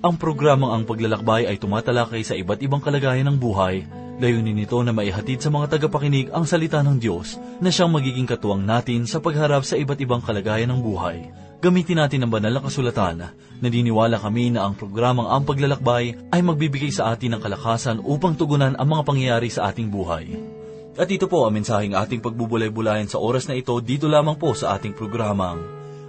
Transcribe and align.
Ang 0.00 0.16
programang 0.16 0.72
Ang 0.72 0.88
Paglalakbay 0.88 1.44
ay 1.44 1.60
tumatalakay 1.60 2.24
sa 2.24 2.32
iba't 2.32 2.56
ibang 2.64 2.80
kalagayan 2.80 3.28
ng 3.28 3.36
buhay. 3.36 3.84
Layunin 4.16 4.56
nito 4.56 4.80
na 4.80 4.96
maihatid 4.96 5.44
sa 5.44 5.52
mga 5.52 5.76
tagapakinig 5.76 6.32
ang 6.32 6.48
salita 6.48 6.80
ng 6.80 6.96
Diyos 6.96 7.36
na 7.60 7.68
siyang 7.68 7.92
magiging 7.92 8.24
katuwang 8.24 8.64
natin 8.64 9.04
sa 9.04 9.20
pagharap 9.20 9.60
sa 9.60 9.76
iba't 9.76 10.00
ibang 10.00 10.24
kalagayan 10.24 10.72
ng 10.72 10.80
buhay. 10.80 11.28
Gamitin 11.60 12.00
natin 12.00 12.24
ang 12.24 12.32
banal 12.32 12.48
na 12.48 12.64
kasulatan. 12.64 13.28
Naniniwala 13.60 14.16
kami 14.16 14.56
na 14.56 14.64
ang 14.64 14.72
programang 14.72 15.28
Ang 15.28 15.44
Paglalakbay 15.44 16.32
ay 16.32 16.40
magbibigay 16.40 16.88
sa 16.88 17.12
atin 17.12 17.36
ng 17.36 17.44
kalakasan 17.44 18.00
upang 18.00 18.40
tugunan 18.40 18.80
ang 18.80 18.88
mga 18.88 19.04
pangyayari 19.04 19.52
sa 19.52 19.68
ating 19.68 19.92
buhay. 19.92 20.32
At 20.96 21.12
ito 21.12 21.28
po 21.28 21.44
ang 21.44 21.52
mensaheng 21.52 21.92
ating 21.92 22.24
pagbubulay-bulayan 22.24 23.04
sa 23.04 23.20
oras 23.20 23.44
na 23.52 23.56
ito 23.56 23.76
dito 23.84 24.08
lamang 24.08 24.40
po 24.40 24.56
sa 24.56 24.80
ating 24.80 24.96
programang 24.96 25.60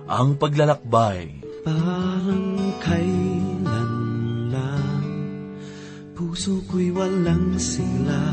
Ang 0.08 0.40
Paglalakbay. 0.40 1.44
Parang 1.68 2.56
kailan 2.80 3.11
Puso 6.32 6.64
ko'y 6.72 6.96
walang 6.96 7.60
sigla 7.60 8.24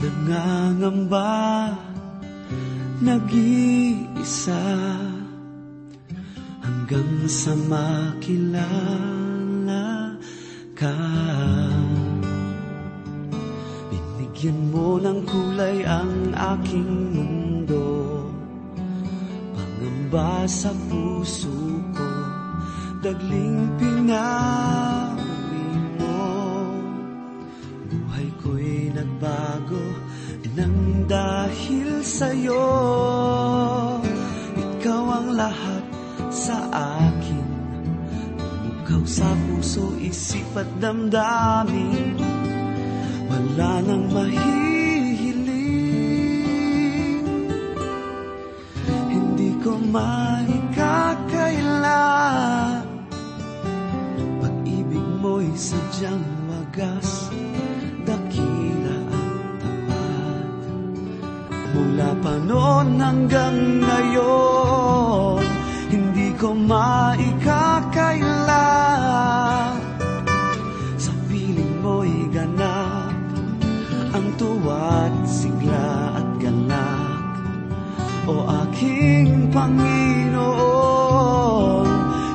Nangangamba 0.00 1.68
Nag-iisa. 3.04 4.64
Hanggang 6.64 7.28
sa 7.28 7.52
makilala 7.68 8.56
ka. 10.72 10.96
Binigyan 13.92 14.72
mo 14.72 14.96
ng 14.96 15.20
kulay 15.28 15.84
ang 15.84 16.32
aking 16.56 17.20
mundo. 17.20 18.24
Pangamba 19.52 20.48
sa 20.48 20.72
puso 20.88 21.52
ko 21.92 22.08
Dagling 23.04 23.76
pinawi 23.76 24.79
sa'yo. 32.20 32.68
Ikaw 34.52 35.04
ang 35.08 35.32
lahat 35.40 35.84
sa 36.28 36.68
akin. 37.08 37.48
Umukaw 38.36 39.08
sa 39.08 39.32
puso, 39.48 39.96
isip 39.96 40.52
at 40.52 40.68
damdamin. 40.84 42.20
Wala 43.24 43.80
nang 43.88 44.12
mahihiling. 44.12 45.48
Hindi 49.08 49.56
ko 49.64 49.80
maikakaila. 49.80 50.92
Pag-ibig 54.44 55.06
mo'y 55.24 55.48
sadyang 55.56 56.28
wagas. 56.52 57.32
Dakila 57.32 57.69
pa 62.20 62.36
noon 62.36 63.00
hanggang 63.00 63.80
ngayon. 63.80 65.40
Hindi 65.90 66.36
ko 66.36 66.52
maikakaila. 66.52 67.80
Sa 71.00 71.12
piling 71.26 71.80
mo'y 71.80 72.28
ganap 72.28 73.16
Ang 74.12 74.36
tuwa't 74.36 75.24
sigla 75.24 76.12
at 76.20 76.28
galak 76.38 77.40
O 78.28 78.44
aking 78.66 79.48
Panginoon 79.54 80.60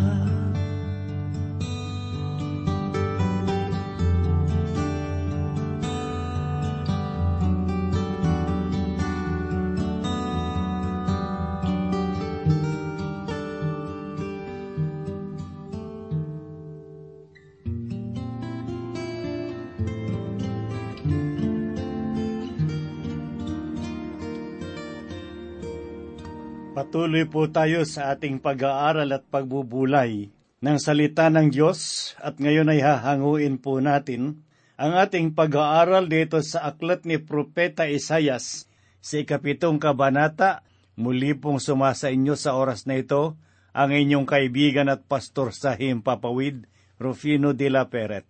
Patuloy 26.93 27.25
po 27.25 27.49
tayo 27.49 27.89
sa 27.89 28.13
ating 28.13 28.37
pag-aaral 28.37 29.17
at 29.17 29.25
pagbubulay 29.33 30.29
ng 30.61 30.77
salita 30.77 31.33
ng 31.33 31.49
Diyos 31.49 32.13
at 32.21 32.37
ngayon 32.37 32.69
ay 32.69 32.85
hahanguin 32.85 33.57
po 33.65 33.81
natin 33.81 34.45
ang 34.77 35.01
ating 35.01 35.33
pag-aaral 35.33 36.05
dito 36.05 36.37
sa 36.45 36.69
aklat 36.69 37.09
ni 37.09 37.17
Propeta 37.17 37.89
Isayas 37.89 38.69
sa 39.01 39.15
ikapitong 39.17 39.81
kabanata. 39.81 40.69
Muli 41.01 41.33
pong 41.33 41.65
sumasa 41.65 42.13
inyo 42.13 42.37
sa 42.37 42.61
oras 42.61 42.85
na 42.85 43.01
ito 43.01 43.41
ang 43.73 43.89
inyong 43.89 44.29
kaibigan 44.29 44.93
at 44.93 45.09
pastor 45.09 45.57
sa 45.57 45.73
Himpapawid, 45.73 46.69
Rufino 47.01 47.57
de 47.57 47.73
la 47.73 47.89
Peret. 47.89 48.29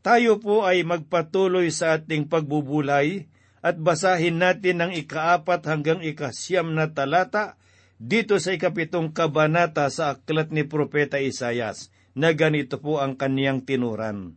Tayo 0.00 0.40
po 0.40 0.64
ay 0.64 0.80
magpatuloy 0.80 1.68
sa 1.68 2.00
ating 2.00 2.24
pagbubulay 2.24 3.28
at 3.60 3.76
basahin 3.76 4.40
natin 4.40 4.80
ang 4.80 4.96
ikaapat 4.96 5.60
hanggang 5.68 6.00
ikasyam 6.00 6.72
na 6.72 6.88
talata 6.88 7.60
dito 8.02 8.42
sa 8.42 8.50
ikapitong 8.50 9.14
kabanata 9.14 9.86
sa 9.86 10.18
aklat 10.18 10.50
ni 10.50 10.66
Propeta 10.66 11.22
Isayas 11.22 11.94
na 12.18 12.34
ganito 12.34 12.82
po 12.82 12.98
ang 12.98 13.14
kaniyang 13.14 13.62
tinuran. 13.62 14.34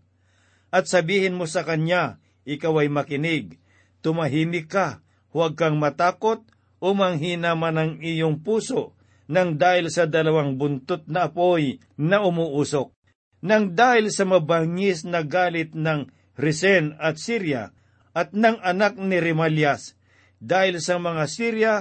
At 0.70 0.86
sabihin 0.86 1.34
mo 1.34 1.50
sa 1.50 1.66
kanya, 1.66 2.22
ikaw 2.46 2.86
ay 2.86 2.94
makinig, 2.94 3.58
tumahimik 4.06 4.70
ka, 4.70 5.02
huwag 5.34 5.58
kang 5.58 5.81
matakot. 5.81 6.46
O 6.84 6.94
manghina 6.94 7.58
man 7.58 7.81
ang 7.81 7.94
iyong 8.03 8.46
puso 8.46 8.94
nang 9.26 9.58
dahil 9.58 9.90
sa 9.90 10.06
dalawang 10.06 10.62
buntot 10.62 11.09
na 11.09 11.26
apoy 11.26 11.82
na 11.97 12.22
umuusok, 12.22 12.94
nang 13.42 13.74
dahil 13.74 14.14
sa 14.14 14.22
mabangis 14.28 15.02
na 15.02 15.26
galit 15.26 15.74
ng 15.74 16.14
Resen 16.38 16.94
at 17.02 17.18
Syria 17.18 17.74
at 18.14 18.38
ng 18.38 18.62
anak 18.62 19.02
ni 19.02 19.18
Remalias, 19.18 19.97
dahil 20.38 20.78
sa 20.78 21.02
mga 21.02 21.24
Syria 21.26 21.74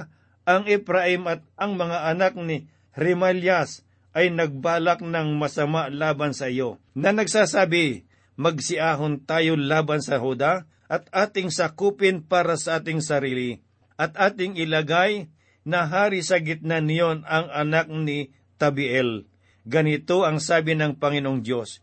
ang 0.45 0.69
Ephraim 0.69 1.25
at 1.29 1.41
ang 1.57 1.77
mga 1.77 2.13
anak 2.13 2.37
ni 2.37 2.69
Remalias 2.95 3.83
ay 4.15 4.31
nagbalak 4.31 5.03
ng 5.03 5.35
masama 5.35 5.91
laban 5.91 6.31
sa 6.33 6.47
iyo, 6.47 6.79
na 6.95 7.11
nagsasabi, 7.11 8.07
magsiahon 8.39 9.27
tayo 9.27 9.59
laban 9.59 9.99
sa 9.99 10.23
Huda 10.23 10.71
at 10.87 11.11
ating 11.11 11.51
sakupin 11.51 12.23
para 12.23 12.55
sa 12.55 12.79
ating 12.79 13.03
sarili, 13.03 13.59
at 13.99 14.15
ating 14.15 14.55
ilagay 14.55 15.27
na 15.67 15.89
hari 15.91 16.23
sa 16.23 16.39
gitna 16.39 16.79
niyon 16.79 17.27
ang 17.27 17.51
anak 17.51 17.91
ni 17.91 18.31
Tabiel. 18.61 19.27
Ganito 19.65 20.23
ang 20.23 20.39
sabi 20.39 20.77
ng 20.77 21.01
Panginoong 21.01 21.41
Diyos, 21.41 21.81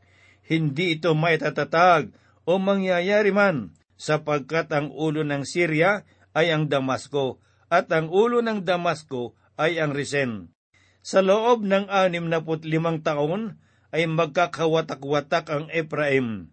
hindi 0.48 0.96
ito 0.96 1.12
maitatatag 1.18 2.14
o 2.46 2.62
mangyayari 2.62 3.34
man, 3.34 3.74
sapagkat 3.98 4.72
ang 4.72 4.94
ulo 4.94 5.26
ng 5.26 5.44
Syria 5.44 6.06
ay 6.32 6.54
ang 6.54 6.70
Damasco, 6.70 7.42
at 7.72 7.88
ang 7.96 8.12
ulo 8.12 8.44
ng 8.44 8.68
Damasco 8.68 9.40
ay 9.56 9.80
ang 9.80 9.96
Resen. 9.96 10.52
Sa 11.00 11.24
loob 11.24 11.64
ng 11.64 11.88
anim 11.88 12.28
na 12.28 12.44
limang 12.44 13.00
taon 13.00 13.58
ay 13.96 14.06
magkakawatak-watak 14.12 15.47
ang 15.47 15.66
Ephraim. 15.72 16.52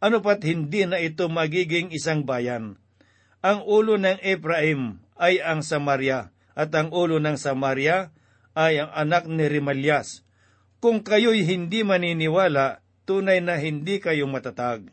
Ano 0.00 0.24
pat 0.24 0.40
hindi 0.42 0.88
na 0.88 0.96
ito 0.98 1.28
magiging 1.28 1.92
isang 1.92 2.24
bayan? 2.24 2.80
Ang 3.44 3.60
ulo 3.68 4.00
ng 4.00 4.24
Ephraim 4.24 5.04
ay 5.20 5.44
ang 5.44 5.60
Samaria, 5.60 6.32
at 6.56 6.72
ang 6.72 6.90
ulo 6.90 7.20
ng 7.20 7.36
Samaria 7.36 8.10
ay 8.56 8.80
ang 8.80 8.90
anak 8.96 9.28
ni 9.28 9.44
Remalias. 9.46 10.24
Kung 10.80 11.04
kayo'y 11.04 11.44
hindi 11.44 11.84
maniniwala, 11.84 12.80
tunay 13.04 13.44
na 13.44 13.60
hindi 13.60 14.00
kayo 14.00 14.24
matatag. 14.24 14.88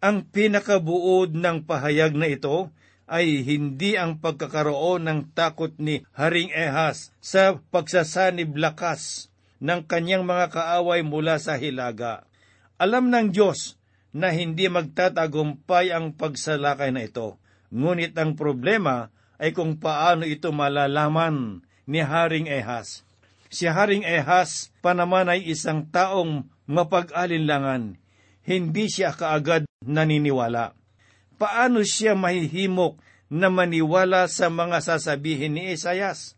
Ang 0.00 0.26
pinakabuod 0.30 1.36
ng 1.36 1.66
pahayag 1.66 2.16
na 2.16 2.30
ito 2.30 2.72
ay 3.10 3.42
hindi 3.42 3.98
ang 3.98 4.22
pagkakaroon 4.22 5.10
ng 5.10 5.20
takot 5.34 5.74
ni 5.82 6.06
Haring 6.14 6.54
Ehas 6.54 7.10
sa 7.18 7.58
pagsasanib 7.58 8.54
lakas 8.54 9.34
ng 9.58 9.82
kanyang 9.90 10.22
mga 10.22 10.54
kaaway 10.54 11.02
mula 11.02 11.42
sa 11.42 11.58
hilaga. 11.58 12.22
Alam 12.78 13.10
ng 13.10 13.34
Diyos 13.34 13.74
na 14.14 14.30
hindi 14.30 14.70
magtatagumpay 14.70 15.90
ang 15.90 16.14
pagsalakay 16.14 16.94
na 16.94 17.10
ito. 17.10 17.36
Ngunit 17.74 18.14
ang 18.14 18.38
problema 18.38 19.10
ay 19.42 19.50
kung 19.52 19.78
paano 19.82 20.22
ito 20.22 20.54
malalaman 20.54 21.66
ni 21.90 21.98
Haring 21.98 22.46
Ehas. 22.46 23.02
Si 23.50 23.66
Haring 23.66 24.06
Ehas 24.06 24.70
pa 24.78 24.94
naman 24.94 25.26
ay 25.26 25.50
isang 25.50 25.82
taong 25.90 26.46
mapag-alinlangan. 26.70 27.98
Hindi 28.46 28.86
siya 28.86 29.10
kaagad 29.10 29.66
naniniwala. 29.82 30.79
Paano 31.40 31.80
siya 31.80 32.12
mahihimok 32.12 33.00
na 33.32 33.48
maniwala 33.48 34.28
sa 34.28 34.52
mga 34.52 34.84
sasabihin 34.84 35.56
ni 35.56 35.72
Isayas? 35.72 36.36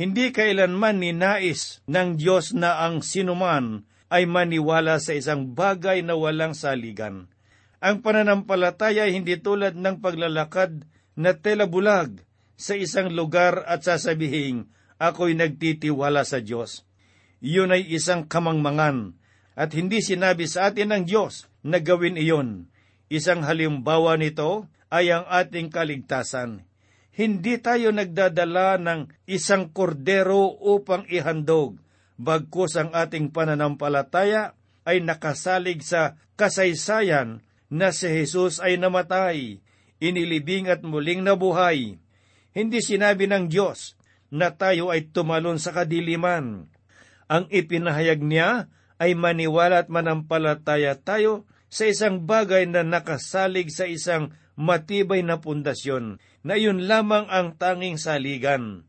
Hindi 0.00 0.32
kailanman 0.32 1.04
ninais 1.04 1.84
ng 1.84 2.16
Diyos 2.16 2.56
na 2.56 2.80
ang 2.80 3.04
sinuman 3.04 3.84
ay 4.08 4.24
maniwala 4.24 4.96
sa 4.96 5.12
isang 5.12 5.52
bagay 5.52 6.00
na 6.00 6.16
walang 6.16 6.56
saligan. 6.56 7.28
Ang 7.84 8.00
pananampalataya 8.00 9.04
ay 9.04 9.20
hindi 9.20 9.36
tulad 9.36 9.76
ng 9.76 10.00
paglalakad 10.00 10.88
na 11.20 11.36
tela 11.36 11.68
bulag 11.68 12.24
sa 12.56 12.76
isang 12.76 13.12
lugar 13.12 13.60
at 13.68 13.84
sasabihin, 13.84 14.72
ako'y 14.96 15.36
nagtitiwala 15.36 16.24
sa 16.24 16.40
Diyos. 16.40 16.88
Iyon 17.40 17.72
ay 17.72 17.88
isang 17.92 18.24
kamangmangan 18.24 19.16
at 19.56 19.72
hindi 19.76 20.00
sinabi 20.00 20.48
sa 20.48 20.72
atin 20.72 20.92
ng 20.96 21.04
Diyos 21.04 21.48
na 21.60 21.80
gawin 21.80 22.16
iyon. 22.20 22.68
Isang 23.10 23.42
halimbawa 23.42 24.14
nito 24.14 24.70
ay 24.86 25.10
ang 25.10 25.26
ating 25.26 25.74
kaligtasan. 25.74 26.62
Hindi 27.10 27.58
tayo 27.58 27.90
nagdadala 27.90 28.78
ng 28.78 29.10
isang 29.26 29.74
kordero 29.74 30.54
upang 30.62 31.10
ihandog, 31.10 31.82
bagkus 32.14 32.78
ang 32.78 32.94
ating 32.94 33.34
pananampalataya 33.34 34.54
ay 34.86 35.02
nakasalig 35.02 35.82
sa 35.82 36.14
kasaysayan 36.38 37.42
na 37.66 37.90
si 37.90 38.06
Jesus 38.06 38.62
ay 38.62 38.78
namatay, 38.78 39.58
inilibing 39.98 40.70
at 40.70 40.86
muling 40.86 41.26
nabuhay. 41.26 41.98
Hindi 42.54 42.78
sinabi 42.78 43.26
ng 43.26 43.50
Diyos 43.50 43.98
na 44.30 44.54
tayo 44.54 44.94
ay 44.94 45.10
tumalon 45.10 45.58
sa 45.58 45.74
kadiliman. 45.74 46.70
Ang 47.26 47.44
ipinahayag 47.50 48.22
niya 48.22 48.70
ay 49.02 49.18
maniwala 49.18 49.82
at 49.82 49.90
manampalataya 49.90 50.94
tayo 50.94 51.49
sa 51.70 51.86
isang 51.86 52.26
bagay 52.26 52.66
na 52.66 52.82
nakasalig 52.82 53.70
sa 53.70 53.86
isang 53.86 54.34
matibay 54.58 55.22
na 55.22 55.38
pundasyon, 55.38 56.18
na 56.42 56.58
iyon 56.58 56.84
lamang 56.90 57.30
ang 57.30 57.56
tanging 57.56 57.96
saligan. 57.96 58.84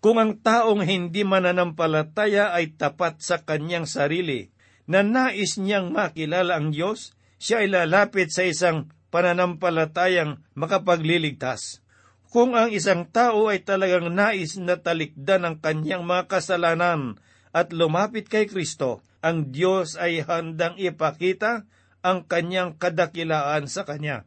Kung 0.00 0.16
ang 0.16 0.40
taong 0.40 0.82
hindi 0.82 1.22
mananampalataya 1.22 2.56
ay 2.56 2.74
tapat 2.74 3.20
sa 3.20 3.44
kanyang 3.44 3.84
sarili, 3.84 4.50
na 4.86 5.02
nais 5.02 5.58
niyang 5.58 5.92
makilala 5.92 6.58
ang 6.58 6.70
Diyos, 6.72 7.14
siya 7.36 7.62
ay 7.62 7.68
lalapit 7.68 8.32
sa 8.32 8.46
isang 8.46 8.88
pananampalatayang 9.12 10.40
makapagliligtas. 10.56 11.84
Kung 12.30 12.54
ang 12.54 12.70
isang 12.70 13.06
tao 13.08 13.48
ay 13.50 13.62
talagang 13.62 14.12
nais 14.12 14.58
na 14.58 14.78
talikdan 14.78 15.46
ang 15.46 15.56
kanyang 15.58 16.02
mga 16.06 16.28
kasalanan 16.30 17.18
at 17.50 17.72
lumapit 17.72 18.28
kay 18.28 18.46
Kristo, 18.46 19.02
ang 19.24 19.50
Diyos 19.50 19.98
ay 19.98 20.22
handang 20.22 20.78
ipakita 20.78 21.66
ang 22.06 22.22
kanyang 22.30 22.78
kadakilaan 22.78 23.66
sa 23.66 23.82
kanya. 23.82 24.22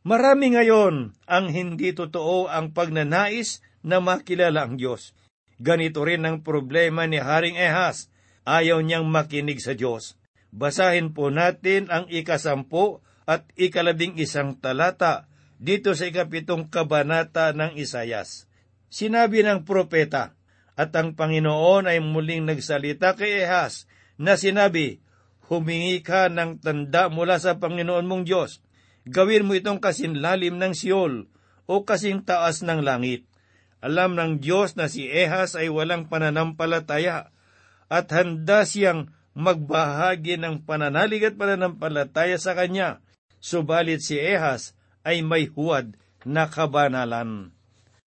Marami 0.00 0.56
ngayon 0.56 1.12
ang 1.28 1.46
hindi 1.52 1.92
totoo 1.92 2.48
ang 2.48 2.72
pagnanais 2.72 3.60
na 3.84 4.00
makilala 4.00 4.64
ang 4.64 4.80
Diyos. 4.80 5.12
Ganito 5.60 6.08
rin 6.08 6.24
ang 6.24 6.40
problema 6.40 7.04
ni 7.04 7.20
Haring 7.20 7.60
Ehas. 7.60 8.08
Ayaw 8.48 8.80
niyang 8.80 9.04
makinig 9.04 9.60
sa 9.60 9.76
Diyos. 9.76 10.16
Basahin 10.54 11.12
po 11.12 11.28
natin 11.28 11.92
ang 11.92 12.08
ikasampu 12.08 13.04
at 13.26 13.44
ikalabing 13.58 14.16
isang 14.16 14.56
talata 14.56 15.28
dito 15.58 15.92
sa 15.92 16.06
ikapitong 16.06 16.70
kabanata 16.70 17.50
ng 17.52 17.74
Isayas. 17.76 18.46
Sinabi 18.86 19.42
ng 19.42 19.66
propeta, 19.66 20.38
at 20.76 20.92
ang 20.92 21.16
Panginoon 21.16 21.88
ay 21.88 21.98
muling 22.04 22.44
nagsalita 22.44 23.16
kay 23.16 23.42
Ehas 23.42 23.88
na 24.20 24.36
sinabi, 24.36 25.00
Humingi 25.46 26.02
ka 26.02 26.26
ng 26.26 26.58
tanda 26.58 27.06
mula 27.06 27.38
sa 27.38 27.62
Panginoon 27.62 28.06
mong 28.06 28.24
Diyos. 28.26 28.58
Gawin 29.06 29.46
mo 29.46 29.54
itong 29.54 29.78
kasinlalim 29.78 30.58
ng 30.58 30.74
Siol 30.74 31.30
o 31.70 31.86
kasing 31.86 32.26
taas 32.26 32.66
ng 32.66 32.82
langit. 32.82 33.22
Alam 33.78 34.18
ng 34.18 34.42
Diyos 34.42 34.74
na 34.74 34.90
si 34.90 35.06
Ehas 35.06 35.54
ay 35.54 35.70
walang 35.70 36.10
pananampalataya 36.10 37.30
at 37.86 38.06
handa 38.10 38.66
siyang 38.66 39.14
magbahagi 39.38 40.42
ng 40.42 40.66
pananalig 40.66 41.22
at 41.22 41.38
pananampalataya 41.38 42.34
sa 42.40 42.58
kanya. 42.58 42.98
Subalit 43.38 44.02
si 44.02 44.18
Ehas 44.18 44.74
ay 45.06 45.22
may 45.22 45.46
huwad 45.46 45.94
na 46.26 46.50
kabanalan. 46.50 47.54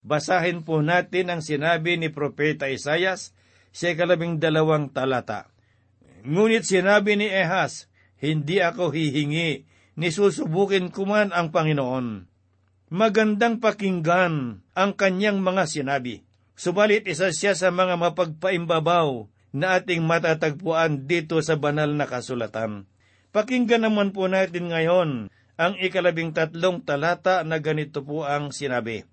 Basahin 0.04 0.62
po 0.62 0.84
natin 0.84 1.32
ang 1.32 1.42
sinabi 1.42 1.98
ni 1.98 2.12
Propeta 2.12 2.70
Isayas 2.70 3.34
sa 3.74 3.90
ikalabing 3.90 4.38
dalawang 4.38 4.92
talata. 4.94 5.53
Ngunit 6.24 6.64
sinabi 6.64 7.20
ni 7.20 7.28
Ehas, 7.28 7.92
Hindi 8.16 8.64
ako 8.64 8.96
hihingi, 8.96 9.68
ni 9.94 10.08
susubukin 10.08 10.88
ko 10.88 11.04
man 11.04 11.28
ang 11.36 11.52
Panginoon. 11.52 12.24
Magandang 12.88 13.60
pakinggan 13.60 14.64
ang 14.72 14.90
kanyang 14.96 15.44
mga 15.44 15.68
sinabi. 15.68 16.24
Subalit 16.56 17.04
isa 17.04 17.28
siya 17.28 17.52
sa 17.52 17.68
mga 17.68 18.00
mapagpaimbabaw 18.00 19.28
na 19.52 19.76
ating 19.76 20.00
matatagpuan 20.02 21.04
dito 21.04 21.36
sa 21.44 21.60
banal 21.60 21.92
na 21.92 22.08
kasulatan. 22.08 22.88
Pakinggan 23.34 23.84
naman 23.84 24.16
po 24.16 24.24
natin 24.24 24.72
ngayon 24.72 25.10
ang 25.60 25.74
ikalabing 25.76 26.32
tatlong 26.32 26.80
talata 26.80 27.44
na 27.44 27.60
ganito 27.60 28.00
po 28.00 28.24
ang 28.24 28.50
sinabi. 28.50 29.04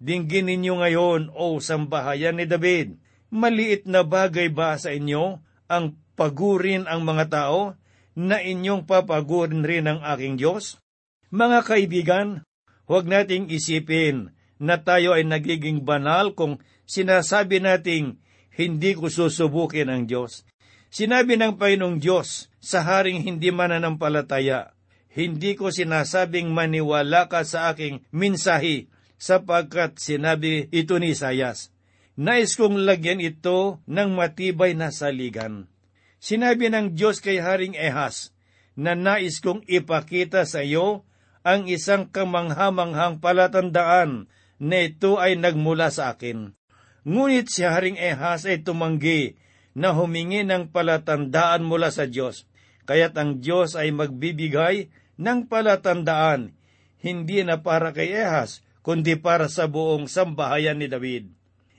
Dinggin 0.00 0.48
ninyo 0.48 0.80
ngayon, 0.80 1.20
O 1.34 1.58
sambahayan 1.60 2.40
ni 2.40 2.46
David, 2.48 2.96
maliit 3.28 3.84
na 3.84 4.00
bagay 4.06 4.48
ba 4.48 4.78
sa 4.80 4.94
inyo 4.94 5.42
ang 5.68 5.96
pagurin 6.20 6.84
ang 6.84 7.08
mga 7.08 7.32
tao 7.32 7.80
na 8.12 8.44
inyong 8.44 8.84
papagurin 8.84 9.64
rin 9.64 9.88
ang 9.88 10.04
aking 10.04 10.36
Diyos? 10.36 10.76
Mga 11.32 11.64
kaibigan, 11.64 12.28
huwag 12.84 13.08
nating 13.08 13.48
isipin 13.48 14.36
na 14.60 14.76
tayo 14.76 15.16
ay 15.16 15.24
nagiging 15.24 15.80
banal 15.80 16.36
kung 16.36 16.60
sinasabi 16.84 17.64
nating 17.64 18.20
hindi 18.52 18.92
ko 18.92 19.08
susubukin 19.08 19.88
ang 19.88 20.04
Diyos. 20.04 20.44
Sinabi 20.92 21.40
ng 21.40 21.56
Panginoong 21.56 21.96
Diyos 21.96 22.52
sa 22.60 22.84
haring 22.84 23.24
hindi 23.24 23.48
mananampalataya, 23.48 24.76
hindi 25.16 25.56
ko 25.56 25.72
sinasabing 25.72 26.52
maniwala 26.52 27.32
ka 27.32 27.40
sa 27.48 27.72
aking 27.72 28.04
minsahi 28.12 28.92
sapagkat 29.16 29.96
sinabi 29.96 30.68
ito 30.68 31.00
ni 31.00 31.16
Isayas. 31.16 31.72
Nais 32.20 32.52
kong 32.58 32.84
lagyan 32.84 33.24
ito 33.24 33.80
ng 33.88 34.12
matibay 34.12 34.76
na 34.76 34.92
saligan. 34.92 35.70
Sinabi 36.20 36.68
ng 36.68 36.92
Diyos 36.92 37.24
kay 37.24 37.40
Haring 37.40 37.72
Ehas 37.72 38.36
na 38.76 38.92
nais 38.92 39.40
kong 39.40 39.64
ipakita 39.64 40.44
sa 40.44 40.60
iyo 40.60 41.08
ang 41.40 41.64
isang 41.64 42.12
kamanghamanghang 42.12 43.24
palatandaan 43.24 44.28
na 44.60 44.76
ito 44.84 45.16
ay 45.16 45.40
nagmula 45.40 45.88
sa 45.88 46.12
akin. 46.12 46.52
Ngunit 47.08 47.48
si 47.48 47.64
Haring 47.64 47.96
Ehas 47.96 48.44
ay 48.44 48.60
tumanggi 48.60 49.40
na 49.72 49.96
humingi 49.96 50.44
ng 50.44 50.68
palatandaan 50.68 51.64
mula 51.64 51.88
sa 51.88 52.04
Diyos. 52.04 52.44
Kaya't 52.84 53.16
ang 53.16 53.40
Diyos 53.40 53.72
ay 53.72 53.88
magbibigay 53.88 54.92
ng 55.16 55.48
palatandaan, 55.48 56.52
hindi 57.00 57.40
na 57.40 57.64
para 57.64 57.96
kay 57.96 58.12
Ehas, 58.12 58.60
kundi 58.84 59.16
para 59.16 59.48
sa 59.48 59.64
buong 59.64 60.04
sambahayan 60.04 60.76
ni 60.76 60.92
David. 60.92 61.32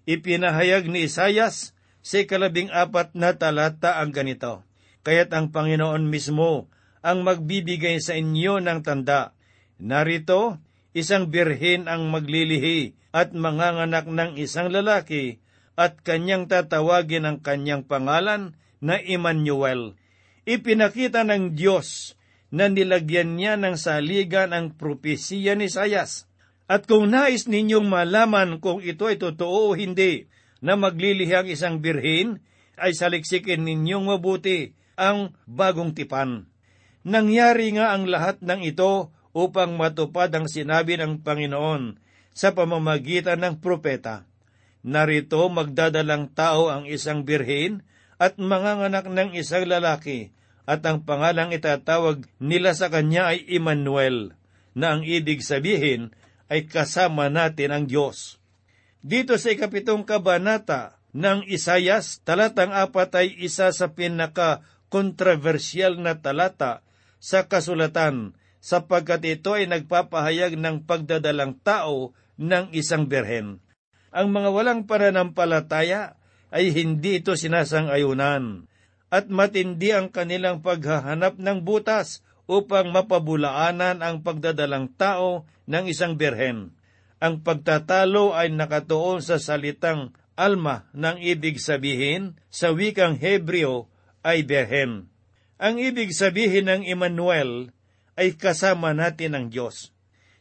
Ipinahayag 0.10 0.90
ni 0.90 1.06
Isayas 1.06 1.78
sa 2.02 2.22
ikalabing 2.22 2.74
apat 2.74 3.14
na 3.14 3.38
talata 3.38 4.02
ang 4.02 4.10
ganito, 4.10 4.66
Kaya't 5.02 5.34
ang 5.34 5.50
Panginoon 5.50 6.06
mismo 6.06 6.70
ang 7.02 7.26
magbibigay 7.26 7.98
sa 7.98 8.14
inyo 8.14 8.62
ng 8.62 8.86
tanda. 8.86 9.34
Narito, 9.82 10.62
isang 10.94 11.34
birhen 11.34 11.90
ang 11.90 12.14
maglilihi 12.14 12.94
at 13.10 13.34
manganganak 13.34 14.06
ng 14.06 14.38
isang 14.38 14.70
lalaki 14.70 15.42
at 15.74 15.98
kanyang 16.06 16.46
tatawagin 16.46 17.26
ang 17.26 17.38
kanyang 17.42 17.82
pangalan 17.82 18.54
na 18.78 19.02
Emmanuel. 19.02 19.98
Ipinakita 20.46 21.26
ng 21.26 21.58
Diyos 21.58 22.14
na 22.54 22.70
nilagyan 22.70 23.40
niya 23.40 23.58
ng 23.58 23.80
saligan 23.80 24.54
ang 24.54 24.78
propesiya 24.78 25.58
ni 25.58 25.72
Sayas. 25.72 26.30
At 26.70 26.86
kung 26.86 27.10
nais 27.10 27.50
ninyong 27.50 27.90
malaman 27.90 28.62
kung 28.62 28.80
ito 28.80 29.10
ay 29.10 29.18
totoo 29.18 29.74
o 29.74 29.76
hindi 29.76 30.30
na 30.62 30.78
maglilihi 30.78 31.34
ang 31.34 31.48
isang 31.50 31.82
birhin, 31.82 32.40
ay 32.78 32.94
saliksikin 32.98 33.66
ninyong 33.66 34.10
mabuti 34.10 34.74
ang 34.98 35.34
bagong 35.50 35.94
tipan. 35.94 36.50
Nangyari 37.02 37.74
nga 37.74 37.98
ang 37.98 38.06
lahat 38.06 38.42
ng 38.46 38.62
ito 38.62 39.10
upang 39.34 39.78
matupad 39.78 40.30
ang 40.34 40.46
sinabi 40.46 40.98
ng 40.98 41.26
Panginoon 41.26 41.98
sa 42.32 42.54
pamamagitan 42.54 43.42
ng 43.42 43.56
propeta. 43.60 44.26
Narito 44.82 45.46
magdadalang 45.50 46.34
tao 46.34 46.74
ang 46.74 46.90
isang 46.90 47.22
birhin 47.22 47.86
at 48.18 48.38
manganganak 48.42 49.10
ng 49.10 49.38
isang 49.38 49.66
lalaki 49.66 50.34
at 50.66 50.82
ang 50.86 51.06
pangalang 51.06 51.54
itatawag 51.54 52.26
nila 52.38 52.74
sa 52.74 52.90
kanya 52.90 53.34
ay 53.34 53.46
Emmanuel, 53.50 54.34
na 54.78 54.98
ang 54.98 55.02
ibig 55.06 55.42
sabihin 55.42 56.14
ay 56.50 56.66
kasama 56.70 57.30
natin 57.30 57.74
ang 57.74 57.86
Diyos. 57.86 58.41
Dito 59.02 59.34
sa 59.42 59.50
ikapitong 59.50 60.06
kabanata 60.06 61.02
ng 61.18 61.50
Isayas, 61.50 62.22
talatang 62.22 62.70
apat 62.70 63.10
ay 63.18 63.34
isa 63.42 63.74
sa 63.74 63.98
pinaka-kontrobersyal 63.98 65.98
na 65.98 66.22
talata 66.22 66.86
sa 67.18 67.50
kasulatan 67.50 68.38
sapagkat 68.62 69.26
ito 69.26 69.58
ay 69.58 69.66
nagpapahayag 69.66 70.54
ng 70.54 70.86
pagdadalang 70.86 71.58
tao 71.66 72.14
ng 72.38 72.70
isang 72.78 73.10
berhen. 73.10 73.58
Ang 74.14 74.38
mga 74.38 74.54
walang 74.54 74.86
pananampalataya 74.86 76.14
ay 76.54 76.70
hindi 76.70 77.26
ito 77.26 77.34
sinasang-ayunan 77.34 78.70
at 79.10 79.26
matindi 79.34 79.98
ang 79.98 80.14
kanilang 80.14 80.62
paghahanap 80.62 81.42
ng 81.42 81.66
butas 81.66 82.22
upang 82.46 82.94
mapabulaanan 82.94 84.06
ang 84.06 84.22
pagdadalang 84.22 84.94
tao 84.94 85.50
ng 85.66 85.90
isang 85.90 86.14
berhen. 86.14 86.78
Ang 87.22 87.46
pagtatalo 87.46 88.34
ay 88.34 88.50
nakatuon 88.50 89.22
sa 89.22 89.38
salitang 89.38 90.18
alma 90.34 90.90
ng 90.98 91.22
ibig 91.22 91.62
sabihin 91.62 92.42
sa 92.50 92.74
wikang 92.74 93.22
Hebreo 93.22 93.94
ay 94.26 94.42
berhen. 94.42 95.14
Ang 95.62 95.78
ibig 95.78 96.18
sabihin 96.18 96.66
ng 96.66 96.82
Emmanuel 96.90 97.70
ay 98.18 98.34
kasama 98.34 98.98
natin 98.98 99.38
ang 99.38 99.46
Diyos. 99.54 99.94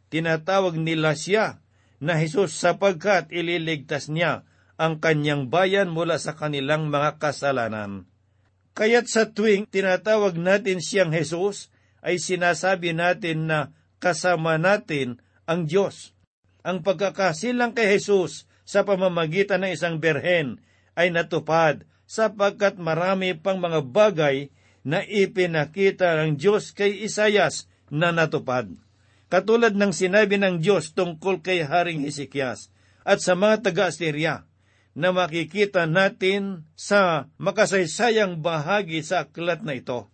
Tinatawag 0.09 0.81
nila 0.81 1.13
siya 1.13 1.61
na 2.01 2.17
Jesus 2.17 2.57
sapagkat 2.57 3.29
ililigtas 3.29 4.09
niya 4.09 4.49
ang 4.81 4.97
kanyang 4.97 5.53
bayan 5.53 5.93
mula 5.93 6.17
sa 6.17 6.33
kanilang 6.33 6.89
mga 6.89 7.21
kasalanan. 7.21 8.09
Kaya't 8.73 9.13
sa 9.13 9.29
tuwing 9.29 9.69
tinatawag 9.69 10.41
natin 10.41 10.81
siyang 10.81 11.13
Jesus, 11.13 11.69
ay 12.01 12.17
sinasabi 12.17 12.97
natin 12.97 13.45
na 13.45 13.77
kasama 14.01 14.57
natin 14.57 15.21
ang 15.45 15.69
Diyos. 15.69 16.17
Ang 16.61 16.85
pagkakasilang 16.85 17.73
kay 17.73 17.97
Jesus 17.97 18.45
sa 18.69 18.85
pamamagitan 18.85 19.65
ng 19.65 19.73
isang 19.73 19.97
berhen 19.97 20.61
ay 20.95 21.09
natupad 21.09 21.85
sapagkat 22.05 22.77
marami 22.77 23.33
pang 23.39 23.57
mga 23.57 23.81
bagay 23.87 24.53
na 24.85 25.05
ipinakita 25.05 26.21
ng 26.21 26.41
Diyos 26.41 26.73
kay 26.73 27.05
Isayas 27.05 27.69
na 27.89 28.13
natupad. 28.13 28.69
Katulad 29.31 29.79
ng 29.79 29.95
sinabi 29.95 30.37
ng 30.41 30.59
Diyos 30.59 30.91
tungkol 30.93 31.41
kay 31.41 31.63
Haring 31.63 32.03
Hezekias 32.03 32.73
at 33.07 33.23
sa 33.23 33.39
mga 33.39 33.71
taga-Assyria, 33.71 34.51
na 34.91 35.15
makikita 35.15 35.87
natin 35.87 36.67
sa 36.75 37.31
makasaysayang 37.39 38.43
bahagi 38.43 39.07
sa 39.07 39.27
aklat 39.27 39.63
na 39.63 39.79
ito. 39.79 40.11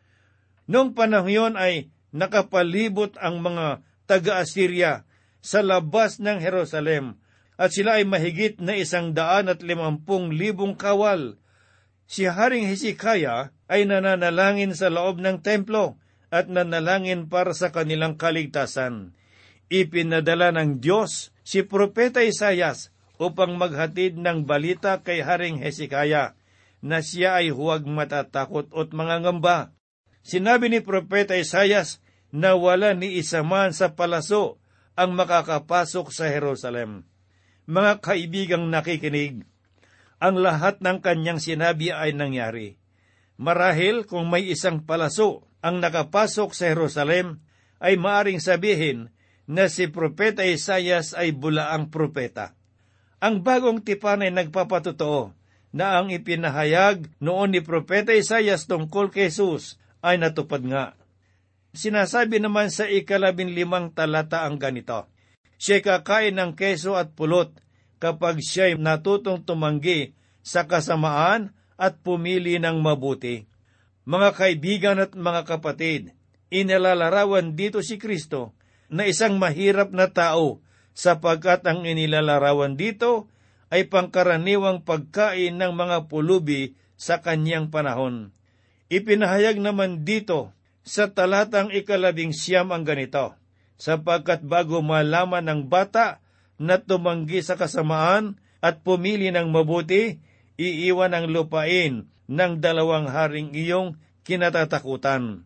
Noong 0.69 0.93
panahon 0.93 1.57
ay 1.57 1.89
nakapalibot 2.13 3.17
ang 3.17 3.41
mga 3.41 3.81
taga-Assyria 4.05 5.06
sa 5.47 5.63
labas 5.63 6.19
ng 6.19 6.43
Jerusalem 6.43 7.23
at 7.55 7.71
sila 7.71 8.03
ay 8.03 8.05
mahigit 8.05 8.59
na 8.59 8.75
isang 8.75 9.15
daan 9.15 9.47
at 9.47 9.63
limampung 9.63 10.35
libong 10.35 10.75
kawal. 10.75 11.39
Si 12.11 12.27
Haring 12.27 12.67
Hezekiah 12.67 13.55
ay 13.71 13.87
nananalangin 13.87 14.75
sa 14.75 14.91
loob 14.91 15.23
ng 15.23 15.47
templo 15.47 16.03
at 16.35 16.51
nanalangin 16.51 17.31
para 17.31 17.55
sa 17.55 17.71
kanilang 17.71 18.19
kaligtasan. 18.19 19.15
Ipinadala 19.71 20.51
ng 20.51 20.83
Diyos 20.83 21.31
si 21.47 21.63
Propeta 21.63 22.27
Isayas 22.27 22.91
upang 23.23 23.55
maghatid 23.55 24.19
ng 24.19 24.45
balita 24.51 24.99
kay 25.07 25.23
Haring 25.23 25.63
Hezekiah 25.63 26.35
na 26.83 27.01
siya 27.03 27.39
ay 27.39 27.55
huwag 27.55 27.87
matatakot 27.87 28.71
at 28.75 28.91
mangangamba. 28.91 29.71
Sinabi 30.27 30.75
ni 30.75 30.83
Propeta 30.83 31.39
Isayas 31.39 32.03
na 32.35 32.59
wala 32.59 32.99
ni 32.99 33.15
isa 33.17 33.47
man 33.47 33.71
sa 33.71 33.95
palaso 33.95 34.59
ang 34.97 35.13
makakapasok 35.13 36.09
sa 36.09 36.27
Jerusalem. 36.33 37.05
Mga 37.69 38.01
kaibigang 38.01 38.67
nakikinig, 38.73 39.45
ang 40.17 40.41
lahat 40.41 40.81
ng 40.81 41.05
kanyang 41.05 41.37
sinabi 41.37 41.93
ay 41.93 42.17
nangyari. 42.17 42.81
Marahil 43.37 44.09
kung 44.09 44.33
may 44.33 44.49
isang 44.49 44.89
palaso 44.89 45.45
ang 45.61 45.85
nakapasok 45.85 46.57
sa 46.57 46.73
Jerusalem, 46.73 47.45
ay 47.77 48.01
maaring 48.01 48.41
sabihin 48.41 49.13
na 49.45 49.69
si 49.69 49.93
Propeta 49.93 50.41
Isayas 50.41 51.13
ay 51.13 51.37
bulaang 51.37 51.93
propeta. 51.93 52.57
Ang 53.21 53.45
bagong 53.45 53.85
tipan 53.85 54.25
ay 54.25 54.33
nagpapatotoo 54.33 55.37
na 55.77 56.01
ang 56.01 56.09
ipinahayag 56.09 57.13
noon 57.21 57.53
ni 57.53 57.61
Propeta 57.61 58.17
Isayas 58.17 58.65
tungkol 58.65 59.13
kay 59.13 59.29
Jesus 59.29 59.77
ay 60.01 60.17
natupad 60.17 60.65
nga. 60.65 60.97
Sinasabi 61.77 62.41
naman 62.41 62.73
sa 62.73 62.89
ikalabing 62.89 63.53
limang 63.53 63.93
talata 63.93 64.49
ang 64.49 64.57
ganito, 64.57 65.13
Siya 65.61 65.85
kakain 65.85 66.33
ng 66.41 66.57
keso 66.57 66.97
at 66.97 67.13
pulot 67.13 67.53
kapag 68.01 68.41
siya'y 68.41 68.81
natutong 68.81 69.45
tumanggi 69.45 70.17
sa 70.41 70.65
kasamaan 70.65 71.53
at 71.77 72.01
pumili 72.01 72.57
ng 72.57 72.81
mabuti. 72.81 73.45
Mga 74.09 74.29
kaibigan 74.33 74.97
at 75.05 75.13
mga 75.13 75.45
kapatid, 75.45 76.17
inilalarawan 76.49 77.53
dito 77.53 77.85
si 77.85 78.01
Kristo 78.01 78.57
na 78.89 79.05
isang 79.05 79.37
mahirap 79.37 79.93
na 79.93 80.09
tao 80.09 80.65
sapagkat 80.97 81.61
ang 81.69 81.85
inilalarawan 81.85 82.81
dito 82.81 83.29
ay 83.69 83.85
pangkaraniwang 83.85 84.81
pagkain 84.81 85.61
ng 85.61 85.73
mga 85.77 86.09
pulubi 86.09 86.73
sa 86.97 87.21
kanyang 87.21 87.69
panahon. 87.69 88.33
Ipinahayag 88.89 89.61
naman 89.61 90.09
dito 90.09 90.56
sa 90.87 91.11
talatang 91.11 91.75
ikalabing 91.75 92.31
siyam 92.31 92.71
ang 92.71 92.87
ganito, 92.87 93.35
sapagkat 93.75 94.47
bago 94.47 94.79
malaman 94.87 95.43
ng 95.43 95.61
bata 95.67 96.23
na 96.63 96.79
tumanggi 96.79 97.43
sa 97.43 97.59
kasamaan 97.59 98.39
at 98.63 98.87
pumili 98.87 99.35
ng 99.35 99.51
mabuti, 99.51 100.23
iiwan 100.55 101.13
ang 101.13 101.27
lupain 101.29 102.07
ng 102.31 102.53
dalawang 102.63 103.11
haring 103.11 103.51
iyong 103.53 103.99
kinatatakutan. 104.23 105.43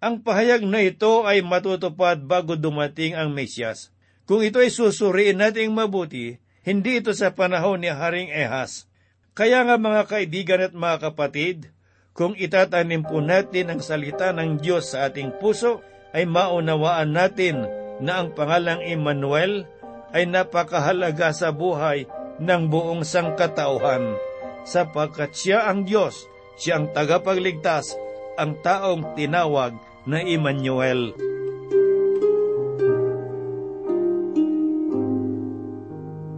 Ang 0.00 0.14
pahayag 0.24 0.64
na 0.64 0.80
ito 0.80 1.28
ay 1.28 1.44
matutupad 1.44 2.16
bago 2.24 2.56
dumating 2.56 3.12
ang 3.12 3.36
Mesyas. 3.36 3.92
Kung 4.24 4.40
ito 4.40 4.56
ay 4.56 4.72
susuriin 4.72 5.44
nating 5.44 5.76
mabuti, 5.76 6.40
hindi 6.64 7.04
ito 7.04 7.12
sa 7.12 7.36
panahon 7.36 7.84
ni 7.84 7.92
Haring 7.92 8.32
Ehas. 8.32 8.88
Kaya 9.36 9.60
nga 9.64 9.76
mga 9.76 10.08
kaibigan 10.08 10.60
at 10.64 10.72
mga 10.72 10.96
kapatid, 11.10 11.68
kung 12.12 12.34
itatanim 12.36 13.06
po 13.06 13.22
natin 13.22 13.70
ang 13.72 13.80
salita 13.80 14.34
ng 14.34 14.58
Diyos 14.60 14.92
sa 14.92 15.08
ating 15.08 15.38
puso, 15.38 15.80
ay 16.10 16.26
maunawaan 16.26 17.14
natin 17.14 17.64
na 18.02 18.22
ang 18.22 18.34
pangalang 18.34 18.82
Emmanuel 18.82 19.68
ay 20.10 20.26
napakahalaga 20.26 21.30
sa 21.30 21.54
buhay 21.54 22.10
ng 22.42 22.62
buong 22.66 23.06
sangkatauhan, 23.06 24.18
sapagkat 24.66 25.32
siya 25.36 25.70
ang 25.70 25.86
Diyos, 25.86 26.26
siya 26.58 26.82
ang 26.82 26.90
tagapagligtas, 26.90 27.94
ang 28.34 28.58
taong 28.58 29.14
tinawag 29.14 29.78
na 30.08 30.18
Emmanuel. 30.24 31.14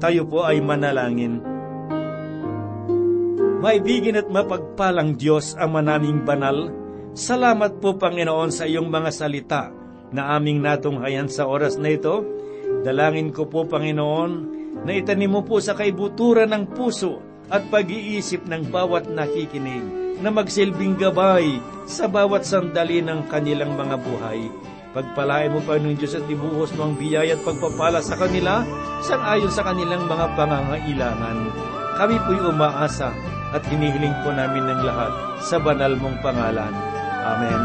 tayo 0.02 0.26
po 0.26 0.42
ay 0.42 0.58
manalangin. 0.58 1.51
Maibigin 3.62 4.18
at 4.18 4.26
mapagpalang 4.26 5.14
Diyos 5.14 5.54
ang 5.54 5.78
manaming 5.78 6.26
banal, 6.26 6.66
salamat 7.14 7.78
po 7.78 7.94
Panginoon 7.94 8.50
sa 8.50 8.66
iyong 8.66 8.90
mga 8.90 9.10
salita 9.14 9.70
na 10.10 10.34
aming 10.34 10.58
natunghayan 10.58 11.30
sa 11.30 11.46
oras 11.46 11.78
na 11.78 11.94
ito. 11.94 12.26
Dalangin 12.82 13.30
ko 13.30 13.46
po 13.46 13.62
Panginoon 13.62 14.30
na 14.82 14.98
itanim 14.98 15.30
mo 15.30 15.46
po 15.46 15.62
sa 15.62 15.78
kaibuturan 15.78 16.50
ng 16.50 16.74
puso 16.74 17.22
at 17.54 17.62
pag-iisip 17.70 18.50
ng 18.50 18.66
bawat 18.66 19.06
nakikinig 19.06 20.18
na 20.18 20.34
magsilbing 20.34 20.98
gabay 20.98 21.62
sa 21.86 22.10
bawat 22.10 22.42
sandali 22.42 22.98
ng 22.98 23.30
kanilang 23.30 23.78
mga 23.78 23.94
buhay 24.02 24.42
Pagpalain 24.92 25.54
mo, 25.54 25.64
Panginoon 25.64 25.96
Diyos, 25.96 26.18
at 26.18 26.28
ibuhos 26.28 26.74
mo 26.76 26.90
ang 26.90 27.00
biyaya 27.00 27.38
at 27.38 27.46
pagpapala 27.46 28.04
sa 28.04 28.12
kanila 28.12 28.60
sang 29.00 29.24
ayon 29.24 29.48
sa 29.48 29.64
kanilang 29.64 30.04
mga 30.04 30.36
pangangailangan. 30.36 31.38
Kami 31.96 32.16
po'y 32.28 32.40
umaasa 32.44 33.08
at 33.52 33.62
hinihiling 33.68 34.16
po 34.24 34.32
namin 34.32 34.64
ng 34.64 34.80
lahat 34.80 35.12
sa 35.44 35.60
banal 35.60 35.92
mong 36.00 36.16
pangalan. 36.24 36.72
Amen. 37.22 37.60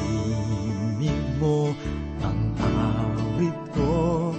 Aminin 0.00 1.22
mo 1.36 1.76
ang 2.24 2.40
awit 2.56 3.58
ko, 3.76 4.32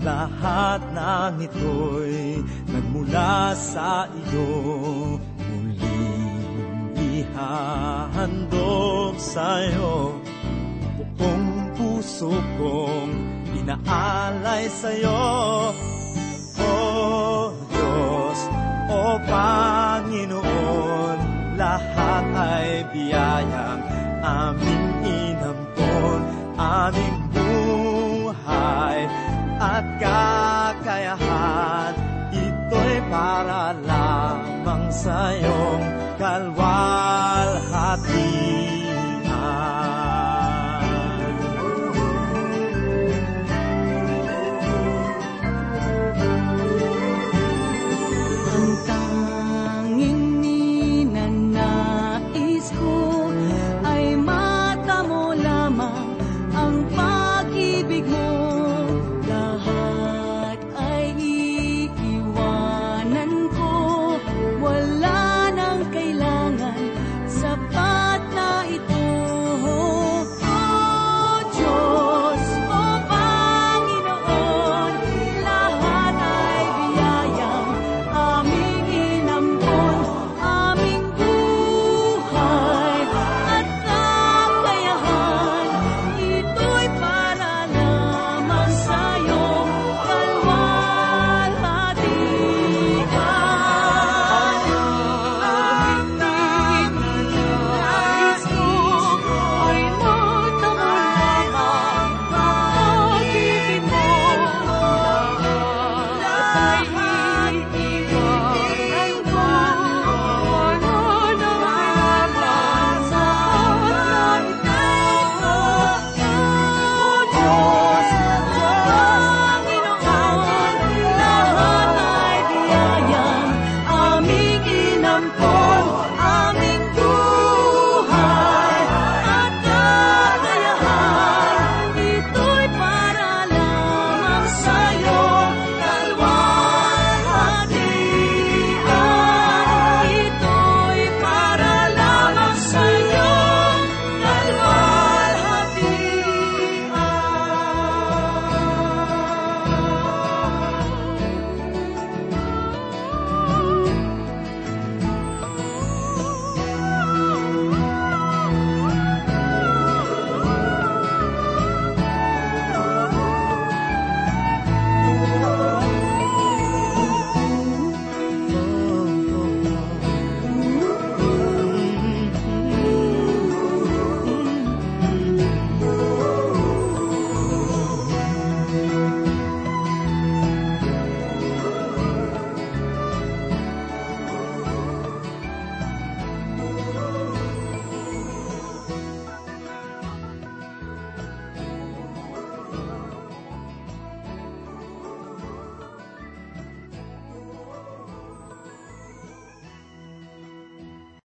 lahat 0.00 0.80
ng 0.96 1.44
ito'y 1.44 2.40
nagmula 2.72 3.52
sa 3.52 4.08
iyo. 4.08 4.48
Muling 5.36 6.96
ihahandog 6.96 8.42
sa'yo 9.20 10.16
buong 11.18 11.76
puso 11.76 12.32
kong 12.58 13.12
inaalay 13.56 14.64
sa'yo. 14.68 15.20
O 16.62 16.62
Diyos, 16.62 16.62
O 16.62 17.51
Panginoon, 19.42 21.18
lahat 21.58 22.26
ay 22.30 22.86
biyayang 22.94 23.82
aming 24.22 25.02
inampon, 25.02 26.22
aming 26.54 27.18
buhay 27.34 29.02
at 29.58 29.82
kakayahan. 29.98 31.90
Ito'y 32.30 33.02
para 33.10 33.74
lamang 33.82 34.94
sa'yong 34.94 35.82
kalwalhatian. 36.22 38.71